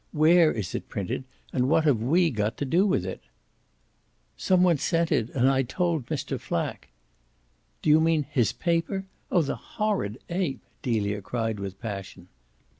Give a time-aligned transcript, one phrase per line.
[0.13, 3.21] "Where is it printed and what have we got to do with it?"
[4.35, 6.39] "Some one sent it, and I told Mr.
[6.39, 6.87] Flack."
[7.83, 9.05] "Do you mean HIS paper?
[9.31, 12.29] Oh the horrid ape!" Delia cried with passion.